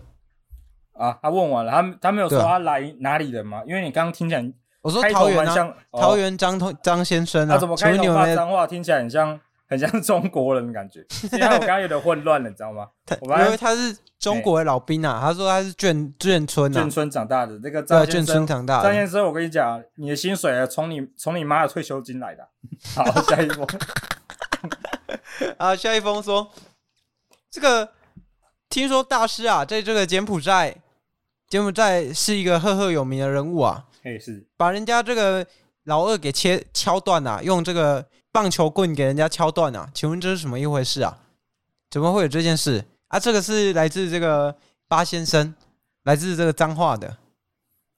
[0.94, 3.62] 啊，他问完了，他他没有说他来哪里的吗？
[3.66, 4.52] 因为你刚刚听起来。”
[4.82, 8.66] 我说桃园啊，桃园张通张先生啊，他怎么开头骂脏话？
[8.66, 11.00] 听起来很像很像中国人的感觉。
[11.32, 12.88] 因为我刚刚有点混乱了，你知道吗？
[13.22, 17.58] 我因为他是中国的老兵啊，他说他是眷眷村眷村长大的。
[17.62, 22.46] 那个张先生，张先生，我跟你讲，你的薪水啊从你从你妈的退休金来的。
[22.94, 23.66] 好，下一封。
[25.56, 26.50] 啊，下一封说，
[27.50, 27.88] 这个
[28.68, 30.76] 听说大师啊，在这个柬埔寨，
[31.54, 33.86] 柬埔寨是一个赫赫有名的人物啊。
[34.02, 35.46] 哎，是把人家这个
[35.84, 39.88] 老二给切敲断了，用这个棒球棍给人家敲断了。
[39.94, 41.16] 请问这是什么一回事啊？
[41.88, 43.20] 怎么会有这件事啊？
[43.20, 44.56] 这个是来自这个
[44.88, 45.54] 巴先生，
[46.02, 47.18] 来自这个脏话的。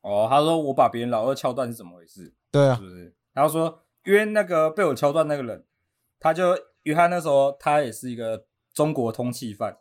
[0.03, 2.35] 哦，他说我把别人老二敲断是怎么回事？
[2.53, 3.15] 对啊，是不是？
[3.33, 5.65] 然后说因为那个被我敲断那个人，
[6.21, 9.79] 他就因为他那时候他也是一个中国通缉犯。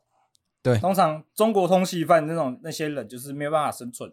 [0.66, 4.12] 对，通常中国通缉犯那种那些人就是没有办法生存。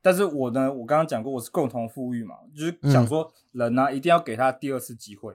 [0.00, 5.34] 但是我呢，我刚刚讲过，我是共同富裕嘛，就是想说人呢、啊嗯、一定要给他第二次机会。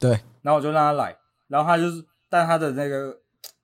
[0.00, 1.14] 对，然后我就让他来，
[1.48, 3.20] 然后他就是，但他的那个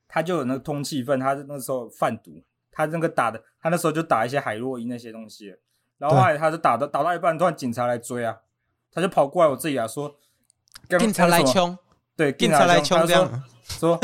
[0.07, 5.57] 他就有那个通缉犯，他那时候贩毒，他那个打的，他那时候就打一些海洛因那些东西，
[5.97, 8.39] 然后后来他就打到打到一半，突然警察来追啊，
[8.93, 10.15] 他就跑过来我这里啊，说
[10.99, 11.79] 警察来冲，
[12.15, 13.99] 对，警察来冲这样，说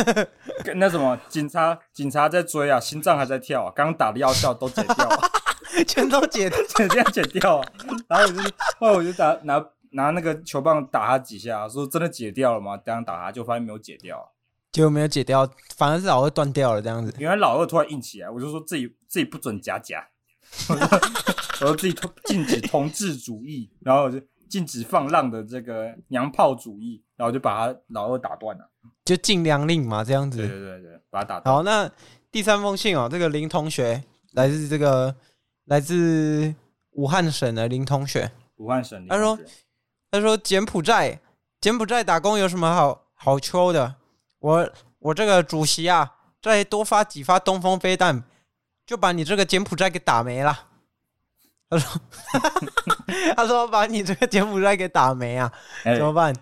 [0.77, 5.31] 那什么警察警察在追啊，心脏还在跳啊，刚刚打的药效都解掉 了。
[5.87, 7.73] 全都剪，剪这样解掉啊！
[8.09, 8.43] 然后我就，
[8.79, 12.77] 后来我就打拿拿那个球棒打他几下，说真的解掉了吗？
[12.85, 14.33] 这样打他就发现没有解掉，
[14.73, 17.15] 结果没有解掉，反而是老二断掉了这样子。
[17.19, 20.05] 原来老二突然硬起来，我就说自己自己不准夹夹，
[20.69, 28.69] 我说自己禁止同志主义，然后我就禁止放浪的这个娘炮主义，然后就把他老二打断了，
[29.05, 30.37] 就禁粮令嘛这样子。
[30.37, 31.55] 对对对对，把他打断。
[31.55, 31.91] 好，那
[32.31, 35.15] 第三封信哦，这个林同学来自这个。
[35.67, 36.53] 来自
[36.93, 39.07] 武汉省的林同学，武汉省。
[39.07, 39.39] 他说
[40.11, 41.21] ：“他说柬埔寨，
[41.61, 43.95] 柬埔寨打工有什么好好抽的？
[44.41, 48.25] 我我这个主席啊，再多发几发东风飞弹，
[48.85, 50.70] 就把你这个柬埔寨给打没了。”
[51.71, 52.01] 他说
[53.37, 55.51] ：“他说把你这个柬埔寨给打没啊？
[55.85, 56.35] 欸、怎么办？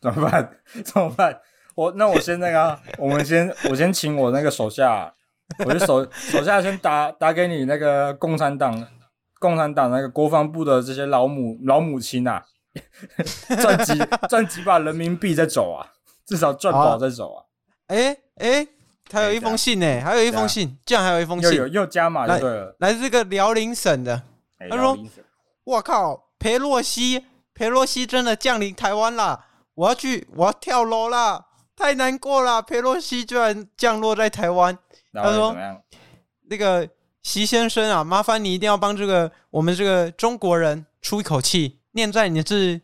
[0.00, 0.50] 怎么办？
[0.84, 1.40] 怎么办？
[1.74, 5.12] 我那我先那个，我们先我先请我那个手下。”
[5.66, 8.82] 我就手手下先打打给你那个共产党，
[9.38, 12.42] 共产党那个国防部的这些老母老母亲啊，
[13.60, 13.92] 赚几
[14.26, 15.92] 赚几把人民币再走啊，
[16.24, 17.44] 至少赚饱再走啊。
[17.88, 18.66] 哎哎，
[19.12, 22.74] 还有一封信呢，还有一封信，这样还有一封信，又又加码就对了。
[22.80, 24.22] 来自这个辽宁省的，
[24.70, 24.98] 他说
[25.64, 34.78] ：“我靠，裴洛西，裴洛西真的降临台湾了，我要去，我要跳楼了，太难过了，裴洛西居然降落在台湾。”
[35.12, 35.56] 他说
[36.48, 36.88] ：“那个
[37.22, 41.80] 习先生啊，麻烦你一定要帮这个我们这个中国人出一口气。
[41.92, 42.82] 念在你是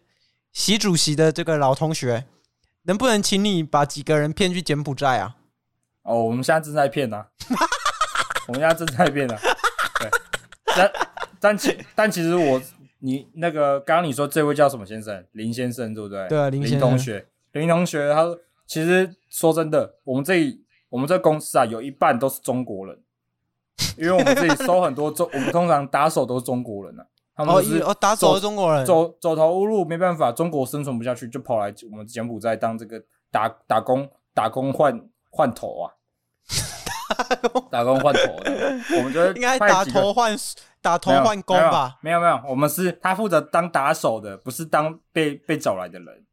[0.52, 2.26] 习主席的这个老同学，
[2.82, 5.36] 能不能请你把几个人骗去柬埔寨啊？”
[6.02, 7.26] 哦，我们现在正在骗呢，
[8.48, 9.36] 我们现在正在骗呢。
[10.74, 10.90] 对，
[11.40, 12.60] 但但其但其实我
[12.98, 15.24] 你那个刚刚你说这位叫什么先生？
[15.32, 16.28] 林先生对不对？
[16.28, 20.64] 对啊，林林同学，林同学，他说其实说真的，我们这里。
[20.90, 22.98] 我们这公司啊，有一半都是中国人，
[23.96, 35.94] 因为我们这里收很多中， 我们通常打手都是中国人啊，他们是哦，打手是中国人，走走投无路，没办法，中国生存不下去，就跑来我们柬埔寨当这个打打工，打工换换头啊，
[37.70, 38.52] 打工换头的，
[38.96, 40.36] 我们觉得应该打头换
[40.82, 41.98] 打头换工吧？
[42.00, 46.24] 没有没有，我们是他负责当打手的，不是当被被找来的人。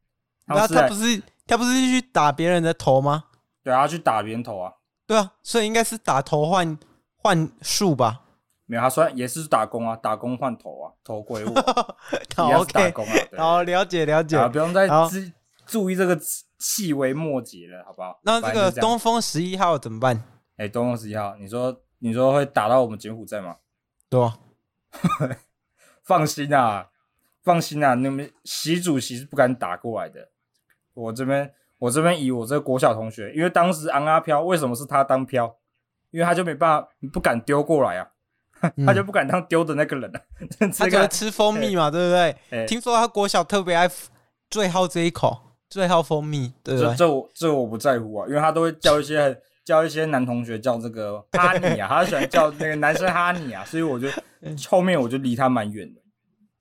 [0.46, 3.24] 那他不是他不是去打别人的头吗？
[3.62, 4.72] 对啊，去打别人头啊！
[5.06, 6.78] 对啊，所以应该是打头换
[7.16, 8.22] 换术吧？
[8.64, 11.50] 没有，他说也是打工啊，打工换头啊，头归我，
[12.48, 13.12] 也是打工啊。
[13.36, 14.94] 好，了解了解，不用再注
[15.66, 16.18] 注意这个
[16.58, 18.18] 细微末节了，好不好？
[18.22, 20.16] 那这个东风十一号怎么办？
[20.56, 23.56] 哎、欸，东风十一号，你说你说会打到我们柬埔寨吗？
[24.08, 24.38] 对啊，
[26.02, 26.88] 放心啊，
[27.42, 30.28] 放心啊，你们习主席是不敢打过来的。
[30.94, 35.56] 我这边我这边以我这个国小同学，因为当时昂阿飘为什么是他当飘？
[36.10, 38.08] 因为他就没办法，不敢丢过来啊。
[38.84, 40.12] 他就不敢当丢的那个人
[40.76, 42.36] 他就会吃蜂蜜嘛，欸、对不对？
[42.50, 43.88] 欸、听说他国小特别爱
[44.50, 46.90] 最好这一口，最好蜂蜜，对不对？
[46.90, 54.08] 这这我这我不在乎啊，因为他都会叫一些叫一些男同学叫这个哈尼啊， 他喜欢叫那个男生哈尼啊，所以我就
[54.66, 56.00] 后面我就离他蛮远的。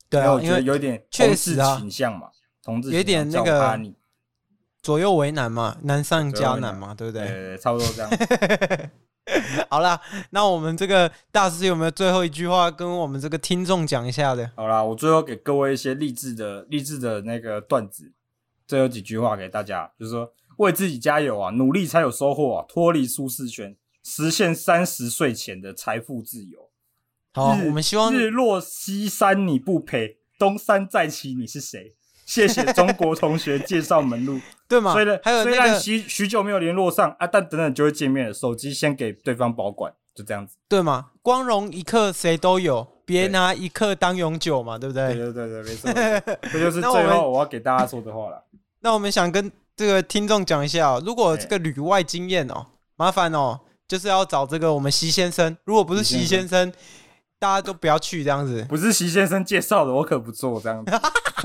[0.09, 2.27] 对啊，我觉得有点同志倾向嘛，
[2.61, 3.79] 同志有点那个
[4.81, 7.25] 左右为难嘛，难上加难嘛，对不对？
[7.25, 8.89] 对，差不多这样。
[9.69, 10.01] 好啦，
[10.31, 14.51] 那我们这个大师有没有最后一句话跟我们这个听众讲一下的？
[14.57, 18.11] 好啦，我最后给各位一些励志的励志的那个段子，
[18.67, 26.69] 最后几句话给大家，就是说为自己加油啊，努力才有收获啊，脱离舒适圈，实现三十岁前的财富自由。
[27.33, 31.93] 好，日我们希望日落西山你不陪，东山再起你是谁？
[32.25, 34.37] 谢谢中国同学介绍门路，
[34.67, 34.91] 对吗？
[34.91, 38.33] 所以呢，还有那个、虽然许许久没有联络上啊，但等等就会见面了。
[38.33, 41.11] 手机先给对方保管，就这样子，对吗？
[41.21, 45.13] 光荣一刻谁都有，别拿一刻当永久嘛，对不对？
[45.13, 45.93] 对对对对，没错，
[46.51, 48.43] 这就是最后我要给大家说的话了。
[48.81, 52.65] 那我们想跟这个听众讲一下哦，如果这个旅外经验哦，
[52.97, 55.55] 麻烦哦，就是要找这个我们席先生。
[55.63, 56.73] 如果不是席先生。
[57.39, 60.91] 大家都不要去这样子， 不是席先生介绍的，我可不做这样子。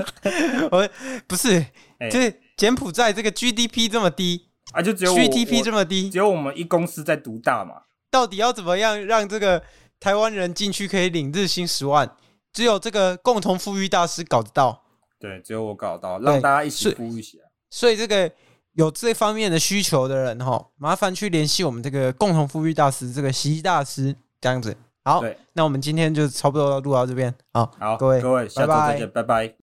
[0.71, 0.89] 我
[1.27, 1.63] 不是，
[2.11, 7.83] 就是柬埔寨这个 GDP 这么低啊，就只有 GDP 这么低，只有我们一公司在独大嘛。
[8.09, 9.61] 到底要怎么样让这个
[9.99, 12.09] 台湾人进去可以领日薪十万？
[12.51, 14.83] 只有这个共同富裕大师搞得到。
[15.19, 17.42] 对，只有我搞得到，让大家一起富裕起来。
[17.73, 18.31] 所以这个
[18.73, 24.77] 有这方面的需求的人哈，麻烦去联系我们这个共同富裕大师这个习大师这样子。
[25.03, 27.33] 好，那我们今天就差不多录到这边。
[27.51, 29.23] 好，好，各位，各位，下周再见，拜拜。
[29.23, 29.51] 拜拜。